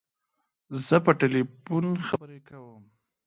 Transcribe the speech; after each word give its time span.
زه 0.85 0.95
په 1.05 1.11
تلیفون 1.21 1.85
خبری 2.07 2.39
کوم. 2.47 2.83